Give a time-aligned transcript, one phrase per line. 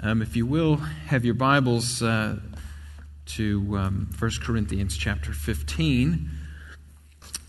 [0.00, 2.36] Um, if you will, have your Bibles uh,
[3.26, 6.30] to um, 1 Corinthians chapter 15.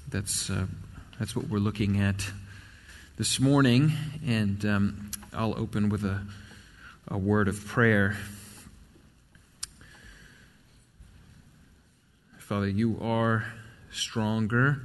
[0.10, 0.66] That's, uh,
[1.20, 2.26] that's what we're looking at
[3.18, 3.92] this morning.
[4.26, 6.26] And um, I'll open with a,
[7.08, 8.18] a word of prayer.
[12.40, 13.46] Father, you are
[13.92, 14.82] stronger.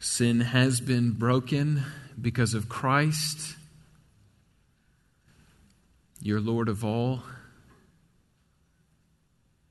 [0.00, 1.82] Sin has been broken
[2.18, 3.56] because of Christ.
[6.24, 7.24] You're Lord of all.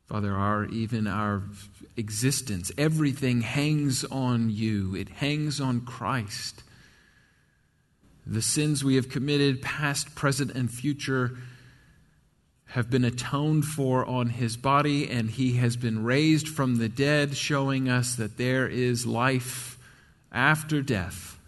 [0.08, 1.44] Father, our even our
[1.96, 4.94] existence, everything hangs on you.
[4.94, 6.64] It hangs on Christ.
[8.28, 11.38] The sins we have committed, past, present, and future,
[12.66, 17.38] have been atoned for on his body, and he has been raised from the dead,
[17.38, 19.78] showing us that there is life
[20.34, 21.40] after death.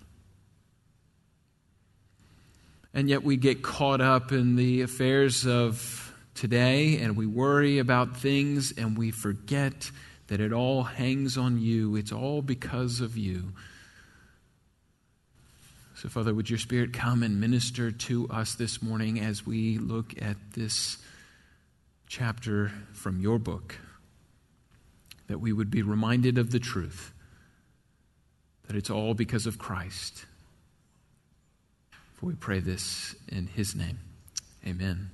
[2.93, 8.17] And yet we get caught up in the affairs of today and we worry about
[8.17, 9.89] things and we forget
[10.27, 11.95] that it all hangs on you.
[11.95, 13.53] It's all because of you.
[15.95, 20.21] So, Father, would your Spirit come and minister to us this morning as we look
[20.21, 20.97] at this
[22.07, 23.77] chapter from your book?
[25.27, 27.13] That we would be reminded of the truth,
[28.67, 30.25] that it's all because of Christ
[32.23, 33.99] for we pray this in his name.
[34.65, 35.09] Amen.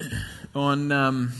[0.54, 1.32] On um,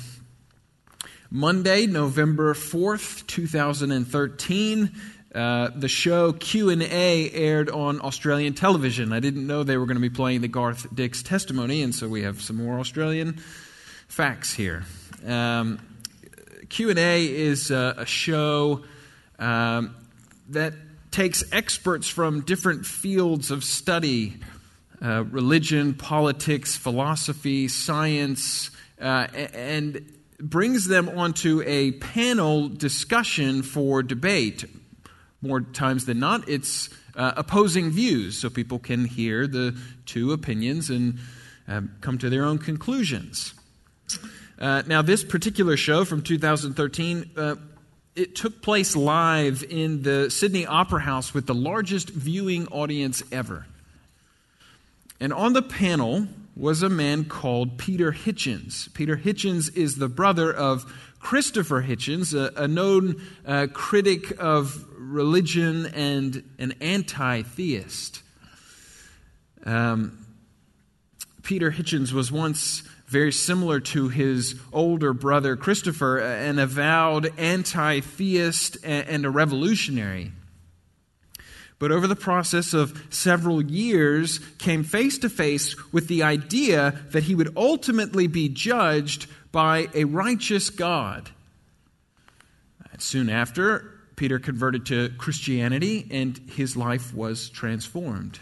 [1.30, 4.90] Monday, November 4th, 2013,
[5.34, 10.00] uh, the show q&a aired on australian television i didn't know they were going to
[10.00, 13.38] be playing the garth dix testimony and so we have some more australian
[14.08, 14.86] facts here
[15.26, 15.78] um,
[16.70, 18.82] q&a is a, a show
[19.38, 19.94] um,
[20.48, 20.72] that
[21.16, 24.36] takes experts from different fields of study
[25.00, 34.66] uh, religion, politics, philosophy, science, uh, and brings them onto a panel discussion for debate.
[35.40, 39.74] More times than not, it's uh, opposing views, so people can hear the
[40.04, 41.18] two opinions and
[41.66, 43.54] um, come to their own conclusions.
[44.58, 47.30] Uh, now, this particular show from 2013
[48.16, 53.66] it took place live in the Sydney Opera House with the largest viewing audience ever.
[55.20, 56.26] And on the panel
[56.56, 58.92] was a man called Peter Hitchens.
[58.94, 60.90] Peter Hitchens is the brother of
[61.20, 68.22] Christopher Hitchens, a, a known uh, critic of religion and an anti theist.
[69.64, 70.24] Um,
[71.42, 78.78] Peter Hitchens was once very similar to his older brother Christopher, an avowed anti theist
[78.82, 80.32] and a revolutionary.
[81.78, 87.24] But over the process of several years, came face to face with the idea that
[87.24, 91.30] he would ultimately be judged by a righteous God.
[92.98, 98.38] Soon after, Peter converted to Christianity and his life was transformed.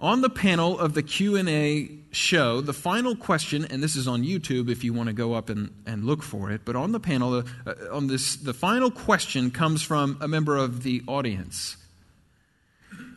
[0.00, 4.70] On the panel of the Q&A show, the final question, and this is on YouTube
[4.70, 7.34] if you want to go up and, and look for it, but on the panel,
[7.34, 11.76] uh, uh, on this, the final question comes from a member of the audience.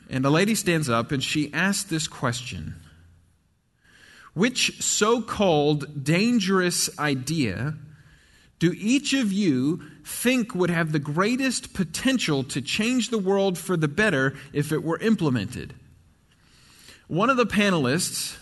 [0.09, 2.75] And a lady stands up and she asks this question
[4.33, 7.75] Which so called dangerous idea
[8.57, 13.75] do each of you think would have the greatest potential to change the world for
[13.75, 15.73] the better if it were implemented?
[17.11, 18.37] One of the panelists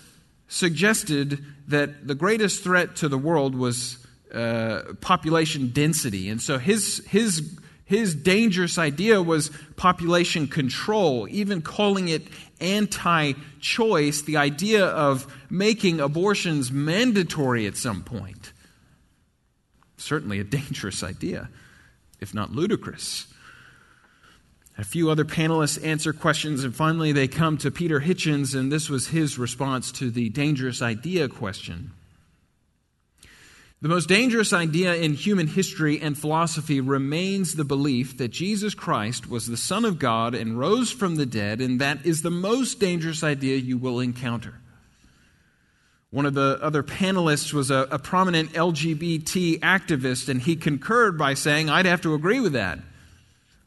[0.47, 3.97] suggested that the greatest threat to the world was
[4.31, 6.29] uh, population density.
[6.29, 12.27] And so his, his, his dangerous idea was population control, even calling it
[12.61, 18.53] anti choice, the idea of making abortions mandatory at some point.
[19.97, 21.49] Certainly a dangerous idea,
[22.19, 23.25] if not ludicrous.
[24.79, 28.89] A few other panelists answer questions, and finally they come to Peter Hitchens, and this
[28.89, 31.91] was his response to the dangerous idea question.
[33.81, 39.29] The most dangerous idea in human history and philosophy remains the belief that Jesus Christ
[39.29, 42.79] was the Son of God and rose from the dead, and that is the most
[42.79, 44.61] dangerous idea you will encounter.
[46.09, 51.33] One of the other panelists was a, a prominent LGBT activist, and he concurred by
[51.33, 52.79] saying, I'd have to agree with that.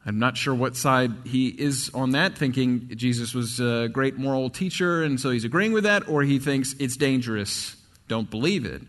[0.04, 4.50] I'm not sure what side he is on that, thinking Jesus was a great moral
[4.50, 7.76] teacher and so he's agreeing with that, or he thinks it's dangerous,
[8.08, 8.82] don't believe it.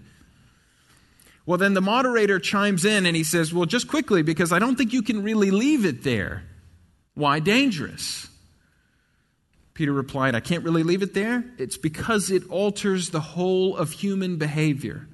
[1.45, 4.75] Well, then the moderator chimes in and he says, Well, just quickly, because I don't
[4.75, 6.43] think you can really leave it there.
[7.15, 8.27] Why dangerous?
[9.73, 11.43] Peter replied, I can't really leave it there.
[11.57, 15.07] It's because it alters the whole of human behavior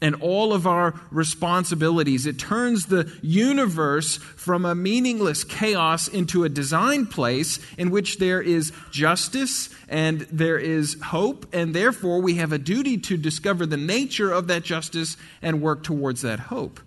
[0.00, 2.26] and all of our responsibilities.
[2.26, 8.40] It turns the universe from a meaningless chaos into a designed place in which there
[8.40, 13.76] is justice and there is hope, and therefore we have a duty to discover the
[13.76, 16.80] nature of that justice and work towards that hope.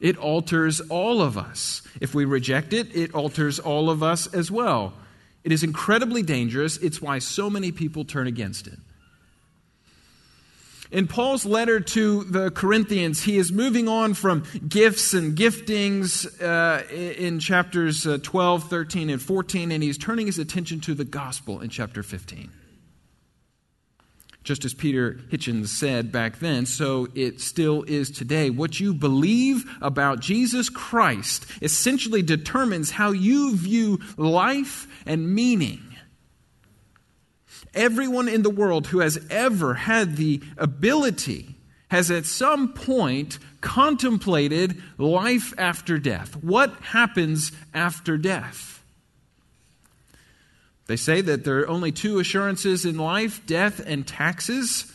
[0.00, 1.82] It alters all of us.
[2.00, 4.92] If we reject it, it alters all of us as well.
[5.42, 6.76] It is incredibly dangerous.
[6.76, 8.78] It's why so many people turn against it.
[10.96, 16.88] In Paul's letter to the Corinthians, he is moving on from gifts and giftings uh,
[16.90, 21.60] in chapters uh, 12, 13, and 14, and he's turning his attention to the gospel
[21.60, 22.50] in chapter 15.
[24.42, 28.48] Just as Peter Hitchens said back then, so it still is today.
[28.48, 35.82] What you believe about Jesus Christ essentially determines how you view life and meaning.
[37.76, 41.54] Everyone in the world who has ever had the ability
[41.88, 46.34] has at some point contemplated life after death.
[46.42, 48.82] What happens after death?
[50.86, 54.92] They say that there are only two assurances in life death and taxes.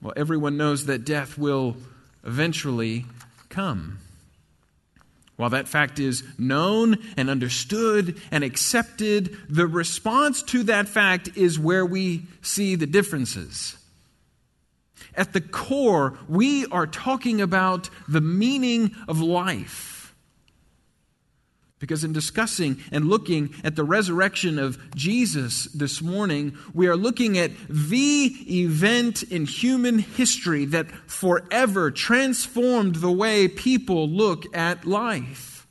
[0.00, 1.76] Well, everyone knows that death will
[2.24, 3.06] eventually
[3.48, 3.98] come.
[5.42, 11.58] While that fact is known and understood and accepted, the response to that fact is
[11.58, 13.76] where we see the differences.
[15.16, 19.91] At the core, we are talking about the meaning of life.
[21.82, 27.36] Because in discussing and looking at the resurrection of Jesus this morning, we are looking
[27.38, 35.66] at the event in human history that forever transformed the way people look at life.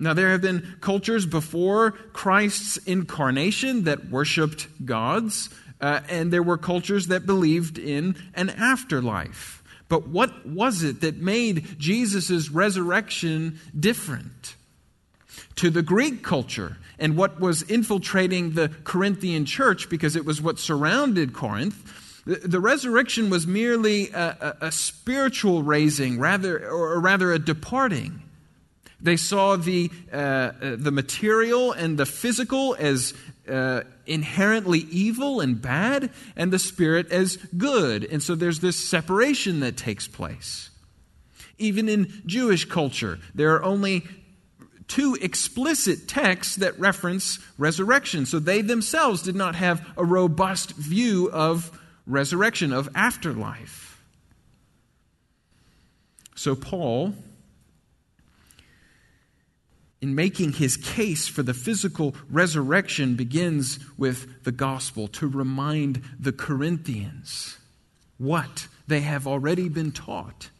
[0.00, 5.50] Now, there have been cultures before Christ's incarnation that worshiped gods,
[5.82, 9.62] uh, and there were cultures that believed in an afterlife.
[9.90, 14.54] But what was it that made Jesus' resurrection different?
[15.56, 20.58] To the Greek culture and what was infiltrating the Corinthian church because it was what
[20.58, 21.94] surrounded Corinth.
[22.26, 28.22] The, resurrection was merely a, a, a spiritual raising, rather, or rather a departing.
[29.00, 33.14] They saw the, uh, uh, the material and the physical as
[33.48, 38.04] uh, inherently evil and bad, and the spirit as good.
[38.04, 40.70] And so there's this separation that takes place.
[41.58, 44.04] Even in Jewish culture, there are only
[44.88, 48.26] two explicit texts that reference resurrection.
[48.26, 54.02] So they themselves did not have a robust view of resurrection, of afterlife.
[56.34, 57.14] So Paul,
[60.00, 66.32] in making his case for the physical resurrection, begins with the gospel to remind the
[66.32, 67.58] Corinthians
[68.16, 70.50] what they have already been taught,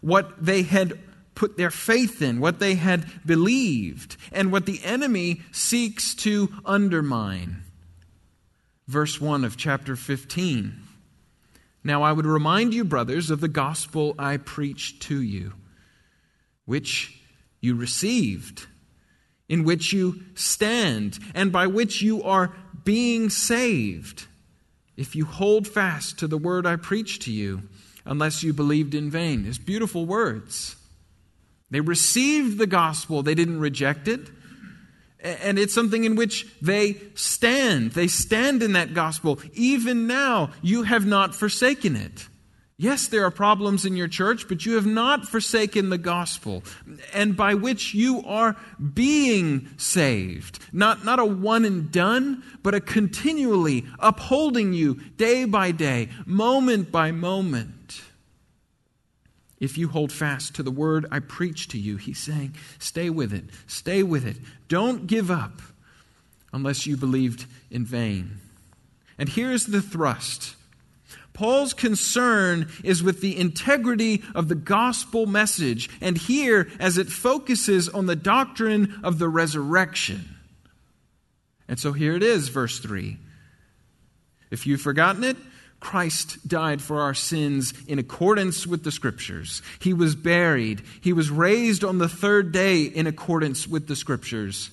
[0.00, 0.98] what they had
[1.34, 7.62] put their faith in, what they had believed, and what the enemy seeks to undermine.
[8.86, 10.80] Verse 1 of chapter 15.
[11.82, 15.52] Now I would remind you, brothers, of the gospel I preached to you,
[16.64, 17.20] which
[17.60, 18.66] you received,
[19.48, 24.26] in which you stand, and by which you are being saved,
[24.96, 27.62] if you hold fast to the word I preached to you,
[28.04, 29.46] unless you believed in vain.
[29.46, 30.76] It's beautiful words.
[31.70, 34.20] They received the gospel, they didn't reject it.
[35.20, 37.92] And it's something in which they stand.
[37.92, 39.40] They stand in that gospel.
[39.54, 42.28] Even now, you have not forsaken it.
[42.76, 46.64] Yes, there are problems in your church, but you have not forsaken the gospel,
[47.12, 48.56] and by which you are
[48.92, 50.58] being saved.
[50.72, 56.90] Not, not a one and done, but a continually upholding you day by day, moment
[56.90, 57.73] by moment
[59.60, 61.96] if you hold fast to the word I preach to you.
[61.96, 64.36] He's saying, stay with it, stay with it.
[64.68, 65.60] Don't give up
[66.52, 68.38] unless you believed in vain.
[69.18, 70.56] And here's the thrust.
[71.32, 77.88] Paul's concern is with the integrity of the gospel message, and here as it focuses
[77.88, 80.36] on the doctrine of the resurrection.
[81.66, 83.16] And so here it is, verse 3.
[84.50, 85.36] If you've forgotten it,
[85.84, 89.60] Christ died for our sins in accordance with the Scriptures.
[89.78, 90.80] He was buried.
[91.02, 94.70] He was raised on the third day in accordance with the Scriptures.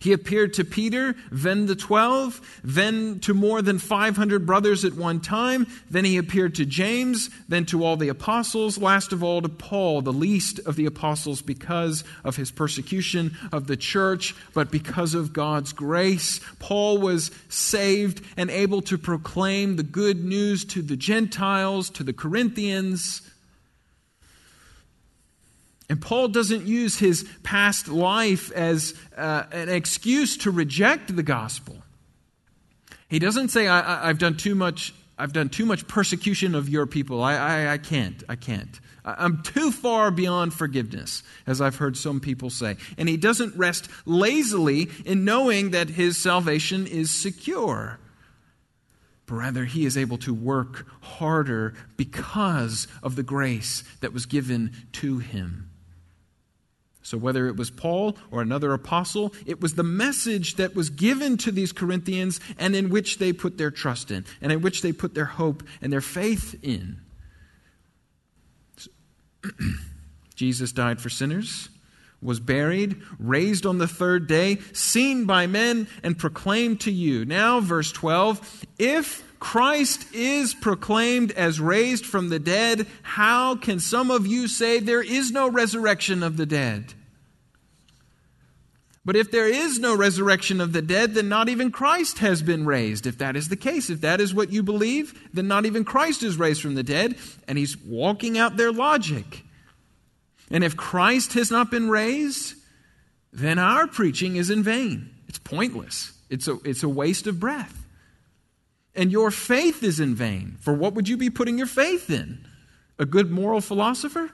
[0.00, 5.20] He appeared to Peter, then the twelve, then to more than 500 brothers at one
[5.20, 5.66] time.
[5.90, 10.00] Then he appeared to James, then to all the apostles, last of all to Paul,
[10.00, 15.34] the least of the apostles because of his persecution of the church, but because of
[15.34, 16.40] God's grace.
[16.58, 22.14] Paul was saved and able to proclaim the good news to the Gentiles, to the
[22.14, 23.20] Corinthians.
[25.90, 31.82] And Paul doesn't use his past life as uh, an excuse to reject the gospel.
[33.08, 34.94] He doesn't say, I, have done too much.
[35.18, 37.24] I've done too much persecution of your people.
[37.24, 38.22] I, I, I can't.
[38.28, 38.78] I can't.
[39.04, 42.76] I'm too far beyond forgiveness, as I've heard some people say.
[42.96, 47.98] And he doesn't rest lazily in knowing that his salvation is secure.
[49.26, 54.70] But rather, he is able to work harder because of the grace that was given
[54.92, 55.69] to him.
[57.02, 61.38] So, whether it was Paul or another apostle, it was the message that was given
[61.38, 64.92] to these Corinthians and in which they put their trust in, and in which they
[64.92, 67.00] put their hope and their faith in.
[70.34, 71.70] Jesus died for sinners,
[72.20, 77.24] was buried, raised on the third day, seen by men, and proclaimed to you.
[77.24, 84.10] Now, verse 12 if Christ is proclaimed as raised from the dead, how can some
[84.10, 86.92] of you say there is no resurrection of the dead?
[89.02, 92.66] But if there is no resurrection of the dead, then not even Christ has been
[92.66, 93.06] raised.
[93.06, 96.22] If that is the case, if that is what you believe, then not even Christ
[96.22, 97.16] is raised from the dead.
[97.48, 99.42] And he's walking out their logic.
[100.50, 102.56] And if Christ has not been raised,
[103.32, 105.10] then our preaching is in vain.
[105.28, 107.79] It's pointless, it's a, it's a waste of breath.
[109.00, 110.58] And your faith is in vain.
[110.60, 112.44] For what would you be putting your faith in?
[112.98, 114.30] A good moral philosopher?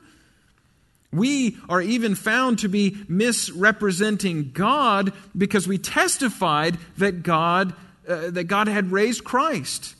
[1.13, 7.75] We are even found to be misrepresenting God because we testified that God,
[8.09, 9.95] uh, that God had raised Christ,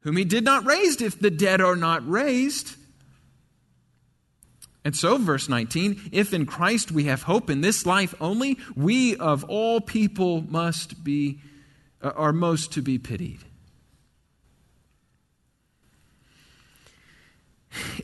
[0.00, 2.74] whom he did not raise if the dead are not raised.
[4.84, 9.14] And so, verse 19, if in Christ we have hope in this life only, we
[9.14, 11.38] of all people must be,
[12.02, 13.44] uh, are most to be pitied.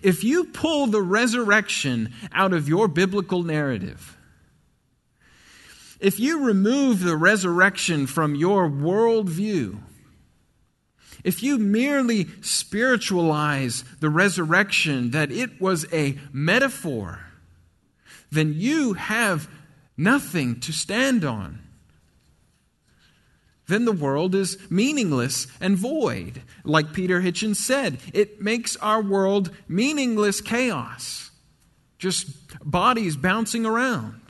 [0.05, 4.19] If you pull the resurrection out of your biblical narrative,
[5.99, 9.81] if you remove the resurrection from your worldview,
[11.25, 17.21] if you merely spiritualize the resurrection that it was a metaphor,
[18.31, 19.49] then you have
[19.97, 21.64] nothing to stand on
[23.67, 26.43] then the world is meaningless and void.
[26.65, 31.31] Like Peter Hitchens said, it makes our world meaningless chaos,
[31.99, 32.29] just
[32.63, 34.21] bodies bouncing around.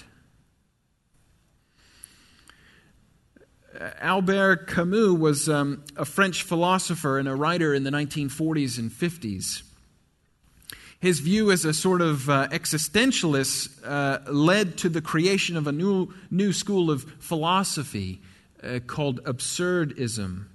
[4.00, 9.62] Albert Camus was um, a French philosopher and a writer in the 1940s and 50s.
[11.00, 15.72] His view as a sort of uh, existentialist uh, led to the creation of a
[15.72, 18.22] new, new school of philosophy
[18.64, 20.46] uh, called absurdism.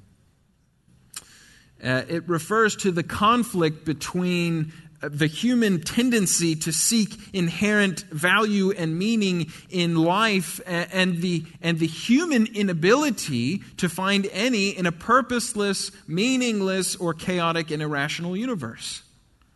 [1.83, 8.71] Uh, it refers to the conflict between uh, the human tendency to seek inherent value
[8.71, 14.91] and meaning in life and the, and the human inability to find any in a
[14.91, 19.03] purposeless, meaningless, or chaotic and irrational universe.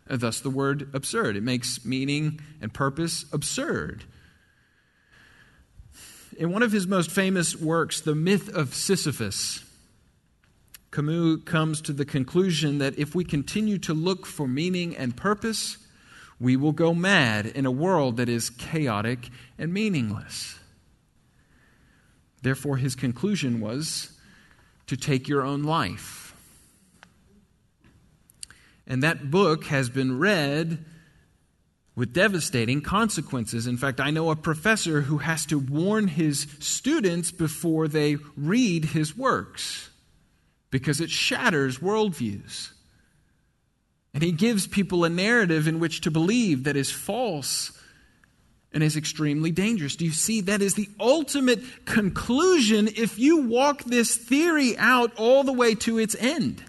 [0.08, 1.36] And thus the word absurd.
[1.36, 4.06] It makes meaning and purpose absurd.
[6.38, 9.64] In one of his most famous works, The Myth of Sisyphus,
[10.92, 15.78] Camus comes to the conclusion that if we continue to look for meaning and purpose,
[16.40, 20.60] we will go mad in a world that is chaotic and meaningless.
[22.42, 24.12] Therefore, his conclusion was
[24.88, 26.36] to take your own life.
[28.86, 30.84] And that book has been read
[31.96, 33.68] with devastating consequences.
[33.68, 38.86] In fact, I know a professor who has to warn his students before they read
[38.86, 39.90] his works
[40.72, 42.72] because it shatters worldviews.
[44.14, 47.72] And he gives people a narrative in which to believe that is false
[48.72, 49.96] and is extremely dangerous.
[49.96, 50.42] Do you see?
[50.42, 56.00] That is the ultimate conclusion if you walk this theory out all the way to
[56.00, 56.64] its end.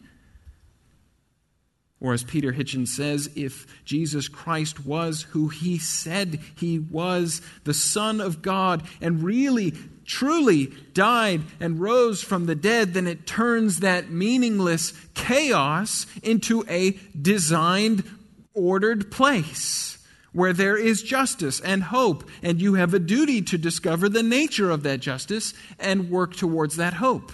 [2.05, 7.73] Or, as Peter Hitchens says, if Jesus Christ was who he said he was, the
[7.73, 9.73] Son of God, and really,
[10.05, 16.91] truly died and rose from the dead, then it turns that meaningless chaos into a
[17.19, 18.05] designed,
[18.53, 19.97] ordered place
[20.35, 24.71] where there is justice and hope, and you have a duty to discover the nature
[24.71, 27.33] of that justice and work towards that hope.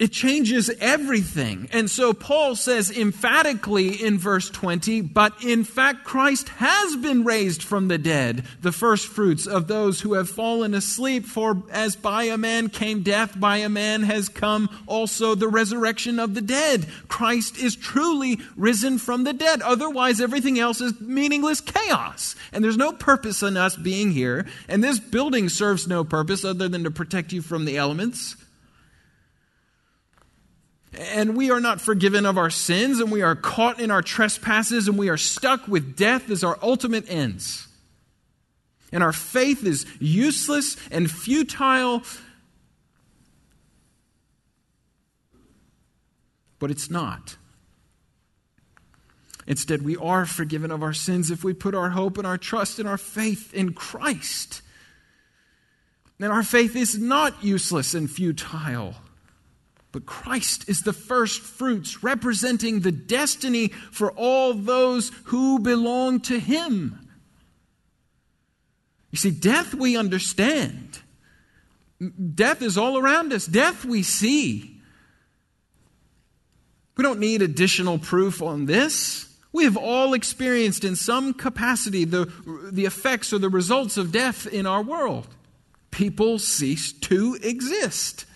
[0.00, 1.68] It changes everything.
[1.72, 7.62] And so Paul says emphatically in verse 20, but in fact Christ has been raised
[7.62, 11.26] from the dead, the first fruits of those who have fallen asleep.
[11.26, 16.18] For as by a man came death, by a man has come also the resurrection
[16.18, 16.86] of the dead.
[17.08, 19.60] Christ is truly risen from the dead.
[19.60, 22.36] Otherwise, everything else is meaningless chaos.
[22.54, 24.46] And there's no purpose in us being here.
[24.66, 28.36] And this building serves no purpose other than to protect you from the elements
[31.00, 34.86] and we are not forgiven of our sins, and we are caught in our trespasses,
[34.86, 37.66] and we are stuck with death as our ultimate ends.
[38.92, 42.02] And our faith is useless and futile.
[46.58, 47.36] But it's not.
[49.46, 52.78] Instead, we are forgiven of our sins if we put our hope and our trust
[52.78, 54.60] and our faith in Christ.
[56.20, 58.96] And our faith is not useless and futile.
[59.92, 66.38] But Christ is the first fruits, representing the destiny for all those who belong to
[66.38, 67.08] Him.
[69.10, 71.00] You see, death we understand.
[72.34, 74.80] Death is all around us, death we see.
[76.96, 79.26] We don't need additional proof on this.
[79.52, 82.32] We have all experienced in some capacity the,
[82.70, 85.26] the effects or the results of death in our world.
[85.90, 88.26] People cease to exist.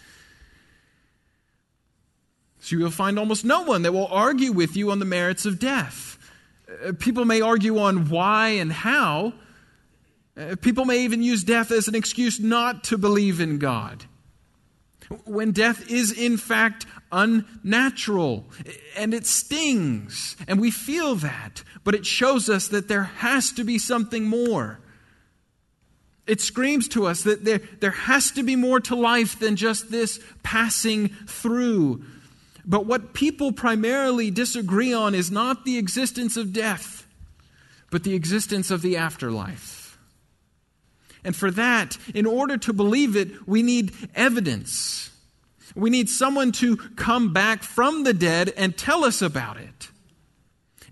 [2.64, 5.58] So you'll find almost no one that will argue with you on the merits of
[5.58, 6.18] death.
[6.66, 9.34] Uh, people may argue on why and how.
[10.34, 14.06] Uh, people may even use death as an excuse not to believe in God.
[15.26, 18.46] When death is in fact unnatural
[18.96, 23.64] and it stings, and we feel that, but it shows us that there has to
[23.64, 24.80] be something more.
[26.26, 29.90] It screams to us that there, there has to be more to life than just
[29.90, 32.02] this passing through.
[32.64, 37.06] But what people primarily disagree on is not the existence of death,
[37.90, 39.98] but the existence of the afterlife.
[41.24, 45.10] And for that, in order to believe it, we need evidence.
[45.74, 49.88] We need someone to come back from the dead and tell us about it.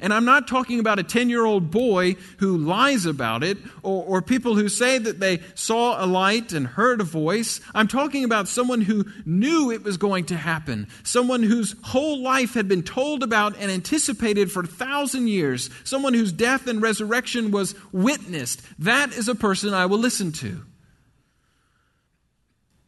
[0.02, 4.04] And I'm not talking about a 10 year old boy who lies about it or,
[4.04, 7.60] or, people who say that they saw a light and heard a voice.
[7.74, 12.54] I'm talking about someone who knew it was going to happen, someone whose whole life
[12.54, 17.52] had been told about and anticipated for a thousand years, someone whose death and resurrection
[17.52, 18.62] was witnessed.
[18.80, 20.62] That is a person I will listen to.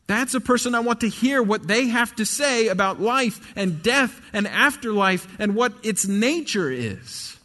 [0.06, 3.82] That's a person I want to hear what they have to say about life and
[3.82, 7.38] death and afterlife and what its nature is.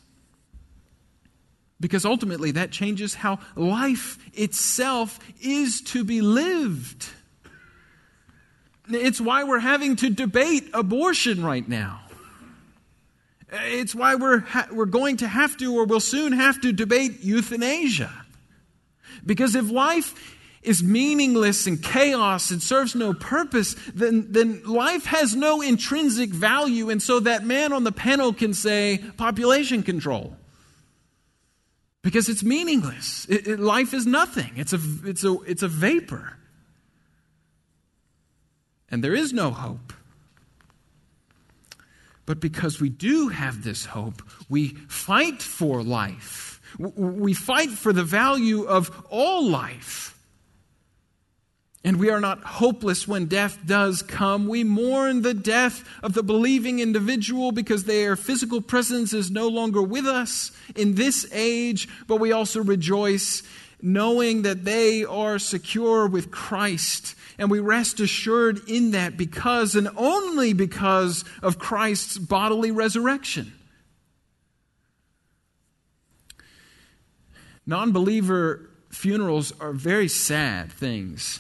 [1.80, 7.08] Because ultimately, that changes how life itself is to be lived.
[8.90, 12.02] It's why we're having to debate abortion right now.
[13.52, 17.22] It's why we're, ha- we're going to have to, or will soon have to, debate
[17.22, 18.12] euthanasia.
[19.26, 20.14] Because if life
[20.70, 26.92] is meaningless and chaos and serves no purpose, then, then life has no intrinsic value.
[26.92, 30.38] And so that man on the panel can say population control.
[32.04, 33.26] Because it's meaningless.
[33.28, 36.38] It, it, life is nothing, it's a, it's, a, it's a vapor.
[38.90, 39.92] And there is no hope.
[42.28, 46.62] But because we do have this hope, we fight for life.
[46.78, 50.16] We fight for the value of all life.
[51.84, 54.48] And we are not hopeless when death does come.
[54.48, 59.82] We mourn the death of the believing individual because their physical presence is no longer
[59.82, 63.44] with us in this age, but we also rejoice
[63.82, 67.16] knowing that they are secure with Christ.
[67.38, 73.54] And we rest assured in that because and only because of Christ's bodily resurrection.
[77.66, 81.40] Non believer funerals are very sad things.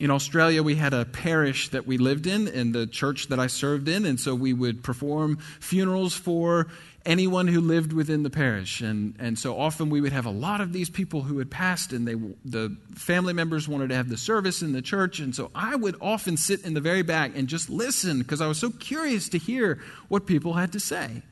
[0.00, 3.48] In Australia, we had a parish that we lived in, in the church that I
[3.48, 6.68] served in, and so we would perform funerals for
[7.04, 8.80] anyone who lived within the parish.
[8.80, 11.92] And, and so often we would have a lot of these people who had passed,
[11.92, 15.18] and they, the family members wanted to have the service in the church.
[15.18, 18.46] And so I would often sit in the very back and just listen because I
[18.46, 21.22] was so curious to hear what people had to say.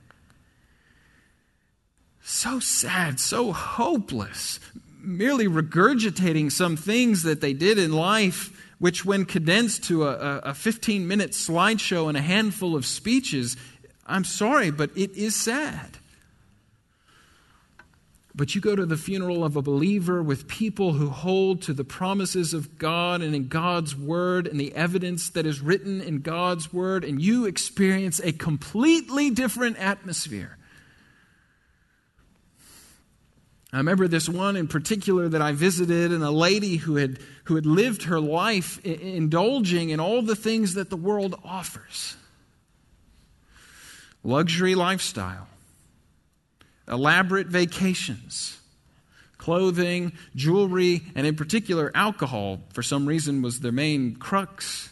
[2.23, 4.59] So sad, so hopeless,
[5.07, 10.55] merely regurgitating some things that they did in life which, when condensed to a, a
[10.55, 13.57] 15 minute slideshow and a handful of speeches,
[14.07, 15.99] I'm sorry, but it is sad.
[18.35, 21.85] But you go to the funeral of a believer with people who hold to the
[21.85, 26.71] promises of God and in God's Word and the evidence that is written in God's
[26.71, 30.59] Word, and you experience a completely different atmosphere.
[33.73, 37.57] I remember this one in particular that I visited, and a lady who had, who
[37.57, 42.17] had lived her life indulging in all the things that the world offers
[44.27, 45.47] luxury lifestyle
[46.89, 48.59] elaborate vacations,
[49.39, 54.91] clothing, jewelry, and in particular, alcohol, for some reason, was their main crux.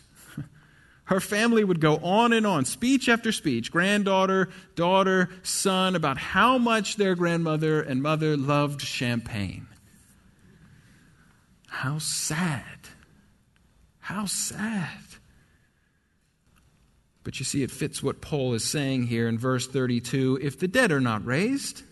[1.07, 6.57] Her family would go on and on, speech after speech, granddaughter, daughter, son, about how
[6.57, 9.67] much their grandmother and mother loved champagne.
[11.69, 12.89] How sad.
[13.99, 14.89] How sad.
[17.23, 20.69] But you see, it fits what Paul is saying here in verse 32 if the
[20.69, 21.83] dead are not raised,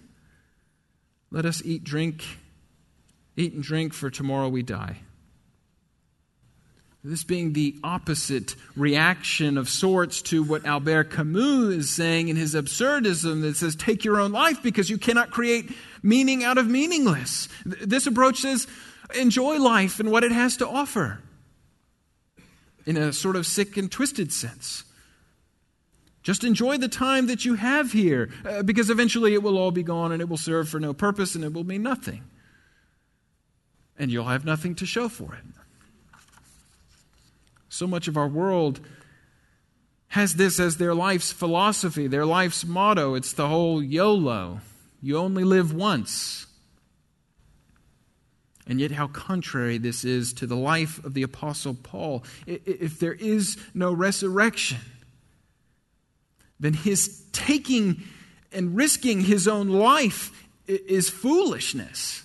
[1.31, 2.25] let us eat, drink,
[3.37, 4.99] eat and drink, for tomorrow we die.
[7.05, 12.55] This being the opposite reaction of sorts to what Albert Camus is saying in his
[12.55, 15.73] absurdism that says, take your own life because you cannot create
[16.05, 17.49] meaning out of meaningless.
[17.65, 18.69] This approach says,
[19.17, 21.19] enjoy life and what it has to offer
[22.87, 24.85] in a sort of sick and twisted sense.
[26.23, 29.83] Just enjoy the time that you have here, uh, because eventually it will all be
[29.83, 32.23] gone and it will serve for no purpose and it will mean nothing.
[33.99, 35.43] And you'll have nothing to show for it.
[37.73, 38.81] So much of our world
[40.09, 43.15] has this as their life's philosophy, their life's motto.
[43.15, 44.61] It's the whole YOLO
[45.01, 46.47] you only live once.
[48.67, 52.25] And yet, how contrary this is to the life of the Apostle Paul.
[52.47, 54.79] If there is no resurrection,
[56.61, 58.03] then his taking
[58.53, 62.25] and risking his own life is foolishness.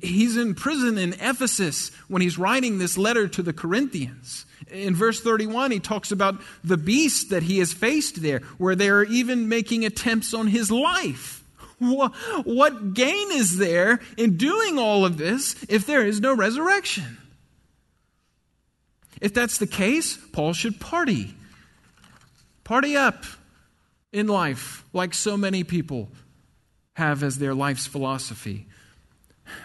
[0.00, 4.46] He's in prison in Ephesus when he's writing this letter to the Corinthians.
[4.70, 9.04] In verse 31, he talks about the beast that he has faced there, where they're
[9.04, 11.42] even making attempts on his life.
[11.78, 17.18] What gain is there in doing all of this if there is no resurrection?
[19.20, 21.34] If that's the case, Paul should party
[22.70, 23.24] Party up
[24.12, 26.08] in life, like so many people
[26.94, 28.68] have as their life's philosophy.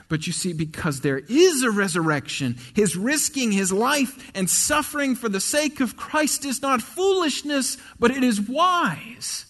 [0.09, 5.29] But you see, because there is a resurrection, his risking his life and suffering for
[5.29, 9.45] the sake of Christ is not foolishness, but it is wise.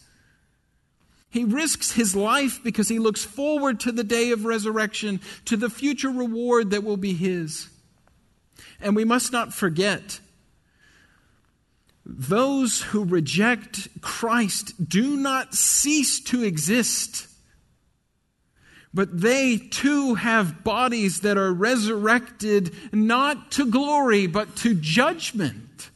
[1.29, 5.69] He risks his life because he looks forward to the day of resurrection, to the
[5.69, 7.69] future reward that will be his.
[8.79, 10.21] And we must not forget
[12.05, 17.27] those who reject Christ do not cease to exist,
[18.95, 25.91] but they too have bodies that are resurrected not to glory, but to judgment.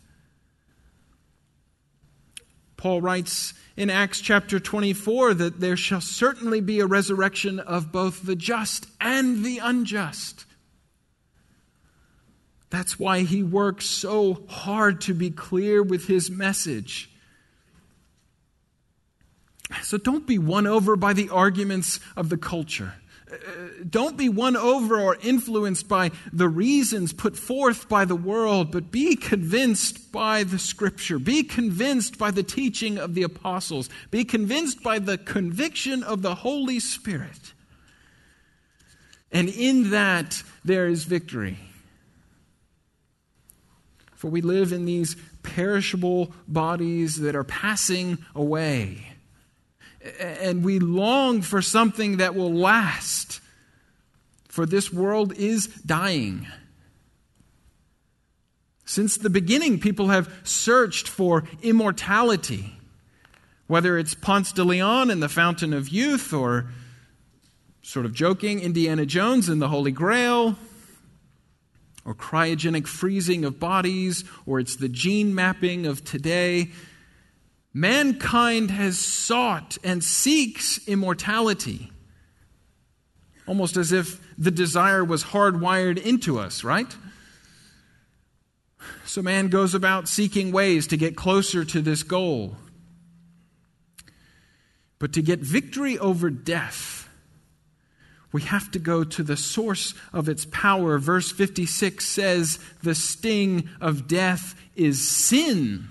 [2.75, 8.23] Paul writes in Acts chapter 24 that there shall certainly be a resurrection of both
[8.23, 10.45] the just and the unjust.
[12.69, 17.09] That's why he works so hard to be clear with his message.
[19.83, 22.93] So don't be won over by the arguments of the culture.
[23.31, 23.35] Uh,
[23.87, 28.91] don't be won over or influenced by the reasons put forth by the world, but
[28.91, 31.19] be convinced by the scripture.
[31.19, 33.89] Be convinced by the teaching of the apostles.
[34.09, 37.53] Be convinced by the conviction of the Holy Spirit.
[39.31, 41.59] And in that, there is victory.
[44.15, 49.08] For we live in these perishable bodies that are passing away.
[50.19, 53.41] And we long for something that will last.
[54.47, 56.47] For this world is dying.
[58.85, 62.73] Since the beginning, people have searched for immortality.
[63.67, 66.71] Whether it's Ponce de Leon and the Fountain of Youth, or
[67.83, 70.57] sort of joking, Indiana Jones and the Holy Grail,
[72.03, 76.69] or cryogenic freezing of bodies, or it's the gene mapping of today.
[77.73, 81.91] Mankind has sought and seeks immortality,
[83.47, 86.95] almost as if the desire was hardwired into us, right?
[89.05, 92.55] So man goes about seeking ways to get closer to this goal.
[94.97, 97.09] But to get victory over death,
[98.31, 100.99] we have to go to the source of its power.
[100.99, 105.89] Verse 56 says, The sting of death is sin,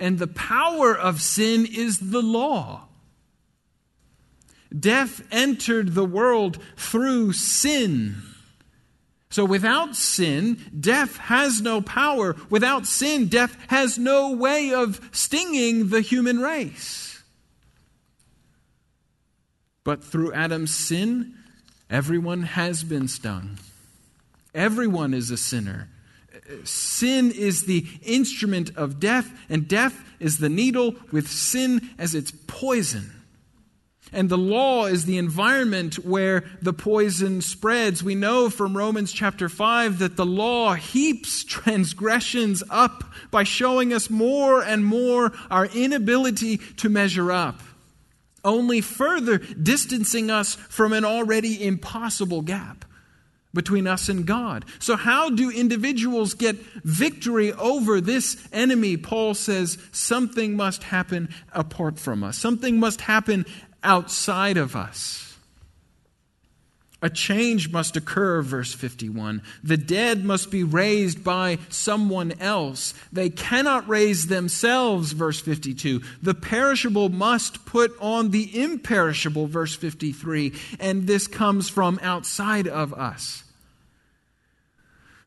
[0.00, 2.88] and the power of sin is the law.
[4.76, 8.22] Death entered the world through sin.
[9.28, 12.34] So without sin, death has no power.
[12.48, 17.22] Without sin, death has no way of stinging the human race.
[19.84, 21.34] But through Adam's sin,
[21.88, 23.58] everyone has been stung.
[24.54, 25.88] Everyone is a sinner.
[26.64, 32.32] Sin is the instrument of death, and death is the needle with sin as its
[32.46, 33.12] poison.
[34.12, 38.02] And the law is the environment where the poison spreads.
[38.02, 44.10] We know from Romans chapter 5 that the law heaps transgressions up by showing us
[44.10, 47.60] more and more our inability to measure up,
[48.44, 52.84] only further distancing us from an already impossible gap
[53.52, 54.64] between us and God.
[54.78, 58.96] So, how do individuals get victory over this enemy?
[58.96, 63.46] Paul says something must happen apart from us, something must happen
[63.82, 65.29] outside of us.
[67.02, 69.40] A change must occur, verse 51.
[69.64, 72.92] The dead must be raised by someone else.
[73.10, 76.02] They cannot raise themselves, verse 52.
[76.20, 80.52] The perishable must put on the imperishable, verse 53.
[80.78, 83.44] And this comes from outside of us.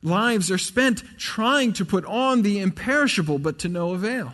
[0.04, 4.34] Lives are spent trying to put on the imperishable, but to no avail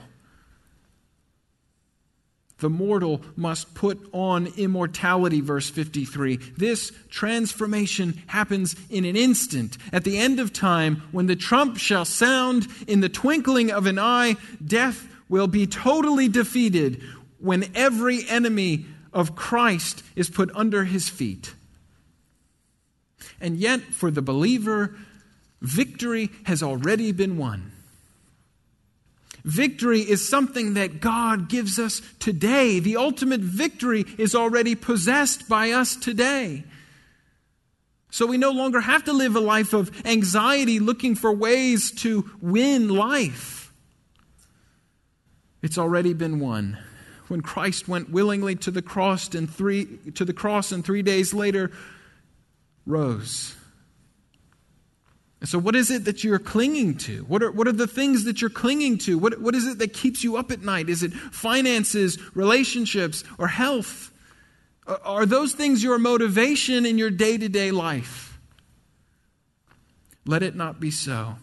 [2.59, 6.37] the mortal must put on immortality, verse 53.
[6.57, 9.77] This transformation happens in an instant.
[9.91, 13.99] At the end of time, when the trump shall sound in the twinkling of an
[13.99, 17.01] eye, death will be totally defeated
[17.39, 21.53] when every enemy of Christ is put under his feet.
[23.41, 24.95] And yet, for the believer,
[25.61, 27.71] victory has already been won.
[29.43, 32.79] Victory is something that God gives us today.
[32.79, 36.63] The ultimate victory is already possessed by us today.
[38.11, 42.29] So we no longer have to live a life of anxiety looking for ways to
[42.41, 43.71] win life.
[45.61, 46.77] It's already been won.
[47.27, 51.33] When Christ went willingly to the cross and three to the cross and 3 days
[51.33, 51.71] later
[52.87, 53.55] rose.
[55.39, 57.23] And so, what is it that you're clinging to?
[57.23, 59.17] What are, what are the things that you're clinging to?
[59.17, 60.89] What, what is it that keeps you up at night?
[60.89, 64.11] Is it finances, relationships, or health?
[64.85, 68.39] Are those things your motivation in your day to day life?
[70.25, 71.37] Let it not be so.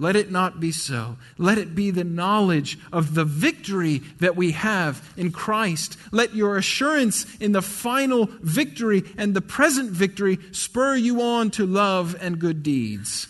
[0.00, 1.16] Let it not be so.
[1.38, 5.98] Let it be the knowledge of the victory that we have in Christ.
[6.12, 11.66] Let your assurance in the final victory and the present victory spur you on to
[11.66, 13.26] love and good deeds.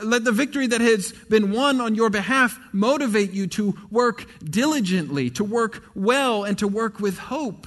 [0.00, 5.28] Let the victory that has been won on your behalf motivate you to work diligently,
[5.30, 7.66] to work well, and to work with hope.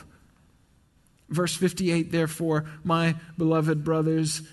[1.28, 4.44] Verse 58 Therefore, my beloved brothers,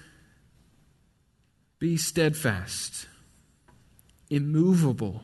[1.78, 3.06] be steadfast
[4.32, 5.22] immovable,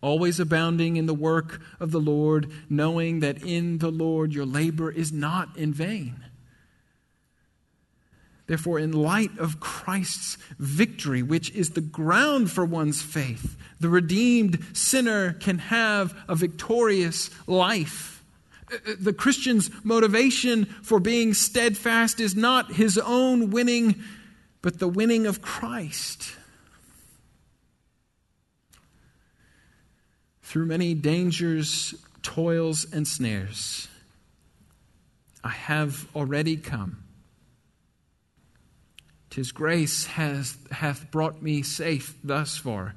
[0.00, 4.90] always abounding in the work of the Lord, knowing that in the Lord your labor
[4.90, 6.24] is not in vain.
[8.46, 14.62] Therefore, in light of Christ's victory, which is the ground for one's faith, the redeemed
[14.76, 18.24] sinner can have a victorious life.
[18.98, 24.02] The Christian's motivation for being steadfast is not his own winning,
[24.60, 26.36] but the winning of Christ.
[30.52, 33.88] Through many dangers, toils, and snares.
[35.42, 37.04] I have already come.
[39.30, 42.94] Tis grace has, hath brought me safe thus far,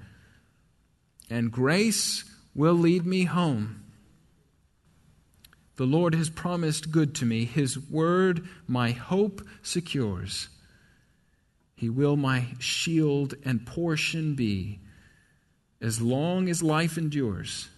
[1.30, 3.86] and grace will lead me home.
[5.78, 7.46] The Lord has promised good to me.
[7.46, 10.50] His word my hope secures.
[11.74, 14.82] He will my shield and portion be
[15.86, 17.70] as long as life endures.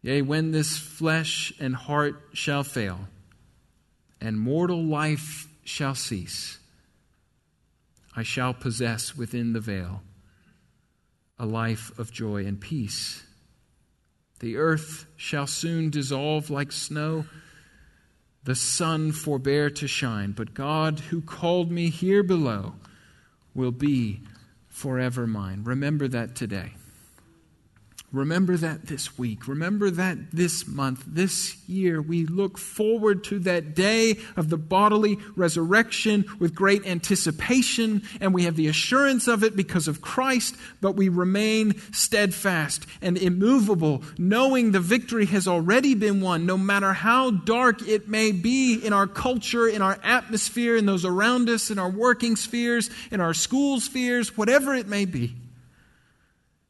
[0.00, 3.00] Yea, when this flesh and heart shall fail,
[4.18, 6.58] and mortal life shall cease,
[8.16, 10.02] I shall possess within the veil
[11.38, 13.22] a life of joy and peace.
[14.40, 17.26] The earth shall soon dissolve like snow,
[18.42, 22.76] the sun forbear to shine, but God, who called me here below,
[23.54, 24.22] will be
[24.76, 25.62] forever mine.
[25.64, 26.74] Remember that today.
[28.16, 29.46] Remember that this week.
[29.46, 32.00] Remember that this month, this year.
[32.00, 38.44] We look forward to that day of the bodily resurrection with great anticipation, and we
[38.44, 44.72] have the assurance of it because of Christ, but we remain steadfast and immovable, knowing
[44.72, 49.06] the victory has already been won, no matter how dark it may be in our
[49.06, 53.78] culture, in our atmosphere, in those around us, in our working spheres, in our school
[53.78, 55.34] spheres, whatever it may be.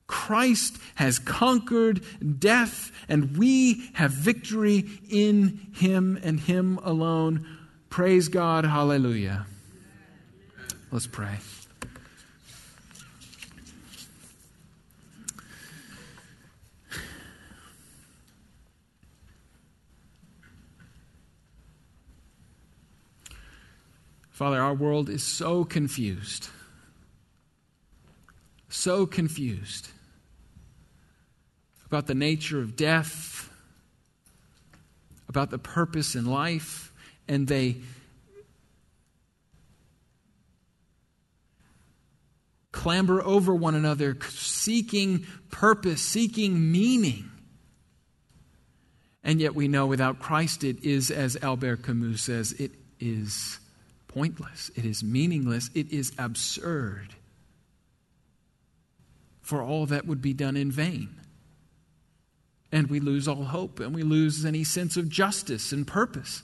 [0.07, 2.03] Christ has conquered
[2.39, 7.47] death, and we have victory in Him and Him alone.
[7.91, 8.65] Praise God.
[8.65, 9.47] Hallelujah.
[10.93, 11.39] Let's pray.
[24.31, 26.51] Father, our world is so confused.
[28.69, 29.89] So confused
[31.87, 33.49] about the nature of death,
[35.29, 36.93] about the purpose in life,
[37.29, 37.77] and they
[42.73, 47.31] clamber over one another, seeking purpose, seeking meaning.
[49.25, 53.59] And yet we know without Christ it is, as Albert Camus says, it is
[54.09, 57.09] pointless, it is meaningless, it is absurd.
[59.41, 61.09] For all that would be done in vain
[62.77, 66.43] and we lose all hope and we lose any sense of justice and purpose.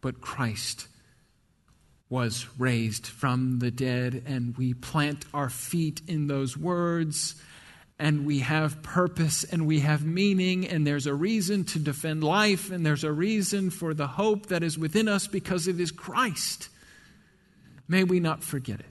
[0.00, 0.88] But Christ
[2.10, 7.36] was raised from the dead, and we plant our feet in those words,
[8.00, 12.72] and we have purpose and we have meaning, and there's a reason to defend life,
[12.72, 16.68] and there's a reason for the hope that is within us because it is Christ.
[17.86, 18.86] May we not forget it.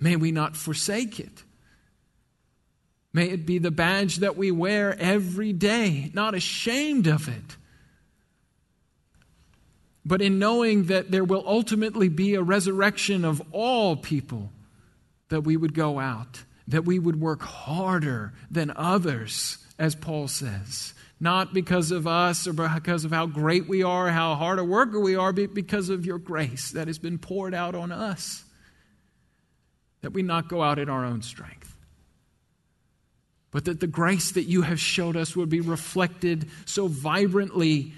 [0.00, 1.44] May we not forsake it.
[3.14, 7.56] May it be the badge that we wear every day, not ashamed of it.
[10.04, 14.50] But in knowing that there will ultimately be a resurrection of all people,
[15.28, 20.92] that we would go out, that we would work harder than others, as Paul says.
[21.20, 24.98] Not because of us or because of how great we are, how hard a worker
[24.98, 28.42] we are, but because of your grace that has been poured out on us.
[30.02, 31.73] That we not go out in our own strength
[33.54, 37.92] but that the grace that you have showed us would be reflected so vibrantly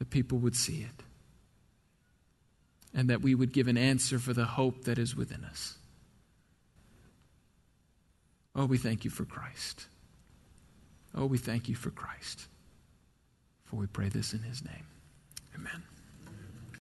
[0.00, 1.04] that people would see it.
[2.92, 5.76] And that we would give an answer for the hope that is within us.
[8.56, 9.86] Oh, we thank you for Christ.
[11.14, 12.48] Oh, we thank you for Christ.
[13.66, 14.86] For we pray this in his name.
[15.54, 15.84] Amen.